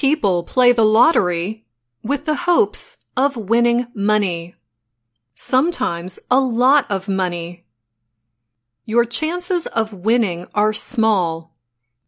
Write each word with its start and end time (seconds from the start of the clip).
People 0.00 0.44
play 0.44 0.72
the 0.72 0.82
lottery 0.82 1.66
with 2.02 2.24
the 2.24 2.48
hopes 2.48 3.04
of 3.18 3.36
winning 3.36 3.86
money. 3.94 4.54
Sometimes 5.34 6.18
a 6.30 6.40
lot 6.40 6.90
of 6.90 7.06
money. 7.06 7.66
Your 8.86 9.04
chances 9.04 9.66
of 9.66 9.92
winning 9.92 10.46
are 10.54 10.72
small, 10.72 11.54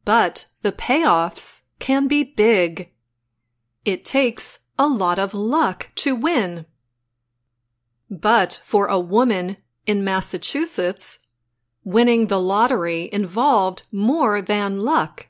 but 0.06 0.46
the 0.62 0.72
payoffs 0.72 1.64
can 1.80 2.08
be 2.08 2.24
big. 2.24 2.88
It 3.84 4.06
takes 4.06 4.60
a 4.78 4.86
lot 4.86 5.18
of 5.18 5.34
luck 5.34 5.90
to 5.96 6.14
win. 6.14 6.64
But 8.10 8.58
for 8.64 8.86
a 8.86 8.98
woman 8.98 9.58
in 9.86 10.02
Massachusetts, 10.02 11.18
winning 11.84 12.28
the 12.28 12.40
lottery 12.40 13.10
involved 13.12 13.82
more 13.92 14.40
than 14.40 14.80
luck. 14.80 15.26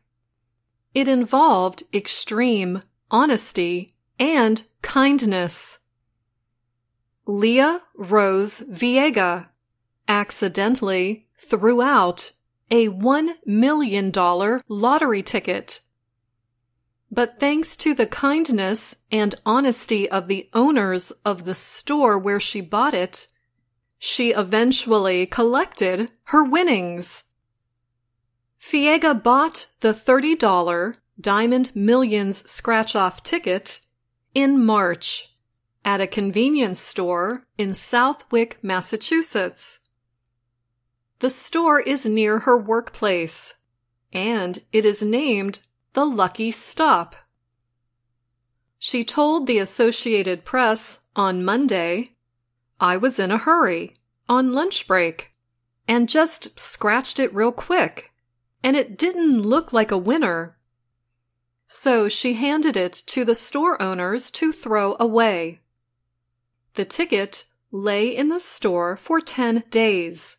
It 0.95 1.09
involved 1.09 1.85
extreme 1.93 2.83
honesty 3.11 3.95
and 4.19 4.63
kindness. 4.83 5.79
Lea 7.27 7.79
Rose 7.95 8.63
Fiega 8.71 9.49
accidentally 10.09 11.27
threw 11.39 11.81
out 11.81 12.33
a 12.71 12.89
$1 12.89 13.35
million 13.47 14.13
lottery 14.69 15.23
ticket. 15.23 15.81
But 17.11 17.39
thanks 17.39 17.77
to 17.79 17.95
the 17.95 18.07
kindness 18.07 18.97
and 19.11 19.35
honesty 19.45 20.11
of 20.11 20.29
the 20.29 20.49
owners 20.55 21.11
of 21.25 21.45
the 21.45 21.55
store 21.55 22.19
where 22.19 22.41
she 22.41 22.61
bought 22.61 22.95
it, 22.95 23.29
she 23.99 24.31
eventually 24.31 25.27
collected 25.27 26.11
her 26.25 26.43
winnings. 26.43 27.25
Fiega 28.63 29.21
bought 29.21 29.67
the 29.81 29.89
$30 29.89 30.97
Diamond 31.21 31.73
Millions 31.75 32.49
scratch 32.49 32.95
off 32.95 33.23
ticket 33.23 33.81
in 34.35 34.65
March 34.65 35.35
at 35.85 36.01
a 36.01 36.07
convenience 36.07 36.79
store 36.79 37.45
in 37.59 37.75
Southwick, 37.75 38.63
Massachusetts. 38.63 39.81
The 41.19 41.29
store 41.29 41.81
is 41.81 42.07
near 42.07 42.41
her 42.41 42.57
workplace, 42.57 43.55
and 44.13 44.61
it 44.73 44.85
is 44.85 45.03
named 45.03 45.59
the 45.95 46.05
Lucky 46.05 46.53
Stop. 46.53 47.17
She 48.79 49.03
told 49.03 49.47
the 49.47 49.59
Associated 49.59 50.45
Press 50.45 51.05
on 51.17 51.45
Monday, 51.45 52.13
I 52.79 52.97
was 52.97 53.19
in 53.19 53.33
a 53.33 53.39
hurry, 53.39 53.97
on 54.29 54.53
lunch 54.53 54.87
break, 54.87 55.33
and 55.89 56.09
just 56.09 56.59
scratched 56.59 57.19
it 57.19 57.35
real 57.35 57.53
quick, 57.53 58.12
and 58.63 58.77
it 58.77 58.97
didn't 58.97 59.43
look 59.43 59.73
like 59.73 59.91
a 59.91 59.99
winner. 59.99 60.57
So 61.67 62.09
she 62.09 62.35
handed 62.35 62.77
it 62.77 62.93
to 63.07 63.25
the 63.25 63.35
store 63.35 63.81
owners 63.81 64.31
to 64.33 64.53
throw 64.53 64.97
away. 65.01 65.61
The 66.75 66.85
ticket 66.85 67.45
lay 67.71 68.15
in 68.15 68.29
the 68.29 68.41
store 68.41 68.97
for 68.97 69.21
10 69.21 69.65
days. 69.71 70.37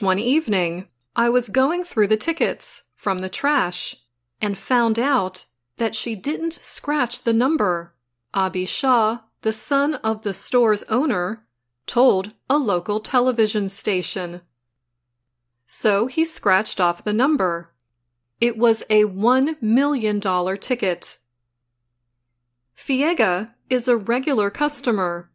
One 0.00 0.18
evening, 0.18 0.88
I 1.14 1.28
was 1.28 1.48
going 1.48 1.84
through 1.84 2.06
the 2.06 2.16
tickets 2.16 2.84
from 2.94 3.18
the 3.18 3.28
trash 3.28 3.96
and 4.40 4.56
found 4.56 4.98
out 4.98 5.46
that 5.76 5.94
she 5.94 6.14
didn't 6.14 6.54
scratch 6.54 7.22
the 7.22 7.32
number. 7.32 7.94
Abhi 8.34 8.66
Shah, 8.66 9.20
the 9.42 9.52
son 9.52 9.94
of 9.96 10.22
the 10.22 10.34
store's 10.34 10.82
owner, 10.84 11.44
told 11.86 12.32
a 12.48 12.56
local 12.56 13.00
television 13.00 13.68
station. 13.68 14.42
So 15.80 16.08
he 16.08 16.24
scratched 16.24 16.80
off 16.80 17.04
the 17.04 17.12
number. 17.12 17.70
It 18.40 18.58
was 18.58 18.82
a 18.90 19.04
$1 19.04 19.62
million 19.62 20.18
ticket. 20.58 21.18
Fiega 22.76 23.50
is 23.70 23.86
a 23.86 23.96
regular 23.96 24.50
customer. 24.50 25.30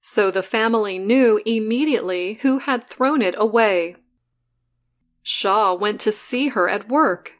So 0.00 0.30
the 0.30 0.44
family 0.44 0.96
knew 1.00 1.42
immediately 1.44 2.34
who 2.42 2.60
had 2.60 2.88
thrown 2.88 3.20
it 3.20 3.34
away. 3.36 3.96
Shah 5.24 5.74
went 5.74 5.98
to 6.02 6.12
see 6.12 6.50
her 6.50 6.68
at 6.68 6.88
work. 6.88 7.32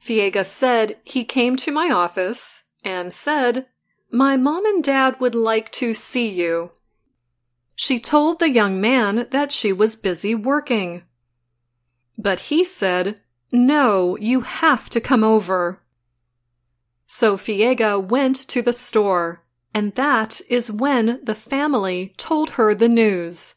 Fiega 0.00 0.46
said 0.46 0.98
he 1.02 1.24
came 1.24 1.56
to 1.56 1.72
my 1.72 1.90
office 1.90 2.62
and 2.84 3.12
said, 3.12 3.66
My 4.12 4.36
mom 4.36 4.64
and 4.66 4.84
dad 4.84 5.18
would 5.18 5.34
like 5.34 5.72
to 5.72 5.94
see 5.94 6.28
you. 6.28 6.70
She 7.74 7.98
told 7.98 8.38
the 8.38 8.50
young 8.50 8.80
man 8.80 9.26
that 9.30 9.50
she 9.50 9.72
was 9.72 9.96
busy 9.96 10.36
working. 10.36 11.02
But 12.18 12.40
he 12.40 12.64
said, 12.64 13.20
No, 13.52 14.18
you 14.18 14.40
have 14.40 14.90
to 14.90 15.00
come 15.00 15.22
over. 15.22 15.80
So 17.06 17.36
Fiega 17.36 17.98
went 17.98 18.36
to 18.48 18.60
the 18.60 18.72
store, 18.72 19.42
and 19.72 19.94
that 19.94 20.40
is 20.50 20.70
when 20.70 21.20
the 21.22 21.36
family 21.36 22.12
told 22.16 22.50
her 22.50 22.74
the 22.74 22.88
news. 22.88 23.54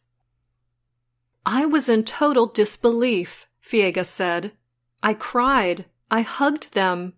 I 1.46 1.66
was 1.66 1.90
in 1.90 2.04
total 2.04 2.46
disbelief, 2.46 3.48
Fiega 3.62 4.06
said. 4.06 4.52
I 5.02 5.16
cried. 5.16 5.86
I 6.12 6.22
hugged 6.22 6.74
them. 6.74 7.14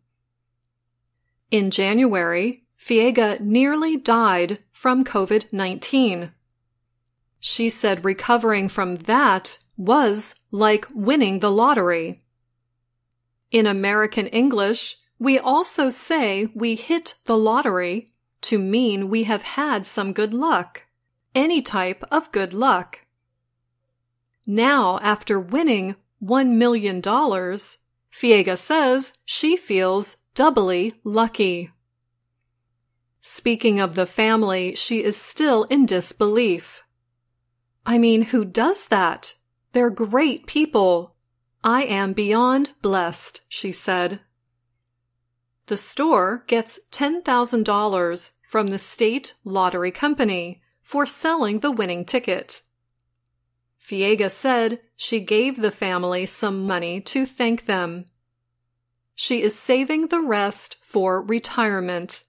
In 1.51 1.69
January, 1.71 2.63
Fiega 2.79 3.39
nearly 3.39 3.97
died 3.97 4.59
from 4.71 5.03
COVID 5.03 5.51
19. 5.51 6.31
She 7.39 7.69
said 7.69 8.05
recovering 8.05 8.69
from 8.69 8.95
that 8.95 9.59
was 9.77 10.35
like 10.51 10.87
winning 10.93 11.39
the 11.39 11.51
lottery. 11.51 12.23
In 13.51 13.65
American 13.65 14.27
English, 14.27 14.97
we 15.19 15.39
also 15.39 15.89
say 15.89 16.47
we 16.53 16.75
hit 16.75 17.15
the 17.25 17.37
lottery 17.37 18.11
to 18.41 18.59
mean 18.59 19.09
we 19.09 19.23
have 19.23 19.43
had 19.43 19.85
some 19.85 20.13
good 20.13 20.33
luck, 20.33 20.85
any 21.33 21.61
type 21.61 22.03
of 22.11 22.31
good 22.31 22.53
luck. 22.53 23.05
Now, 24.45 24.99
after 24.99 25.39
winning 25.39 25.95
$1 26.21 26.49
million, 26.55 27.01
Fiega 27.01 28.57
says 28.57 29.13
she 29.23 29.55
feels 29.55 30.17
doubly 30.35 30.93
lucky. 31.03 31.71
Speaking 33.21 33.79
of 33.79 33.95
the 33.95 34.05
family, 34.05 34.75
she 34.75 35.03
is 35.03 35.15
still 35.15 35.63
in 35.63 35.85
disbelief. 35.85 36.83
I 37.85 37.97
mean, 37.97 38.23
who 38.23 38.43
does 38.43 38.87
that? 38.87 39.35
They're 39.73 39.89
great 39.89 40.47
people. 40.47 41.15
I 41.63 41.83
am 41.83 42.13
beyond 42.13 42.73
blessed, 42.81 43.41
she 43.47 43.71
said. 43.71 44.19
The 45.65 45.77
store 45.77 46.43
gets 46.47 46.79
$10,000 46.91 48.31
from 48.47 48.67
the 48.67 48.77
state 48.77 49.33
lottery 49.43 49.91
company 49.91 50.61
for 50.81 51.05
selling 51.05 51.59
the 51.59 51.71
winning 51.71 52.05
ticket. 52.05 52.61
Fiega 53.79 54.29
said 54.29 54.79
she 54.95 55.19
gave 55.19 55.57
the 55.57 55.71
family 55.71 56.25
some 56.25 56.67
money 56.67 57.01
to 57.01 57.25
thank 57.25 57.65
them. 57.65 58.05
She 59.15 59.41
is 59.41 59.57
saving 59.57 60.07
the 60.07 60.21
rest 60.21 60.77
for 60.83 61.21
retirement. 61.21 62.23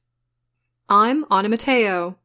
I'm 0.88 1.24
Anna 1.30 1.48
Matteo. 1.48 2.16